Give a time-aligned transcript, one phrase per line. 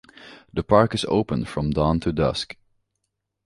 [0.51, 2.57] The park is open from dawn to dusk.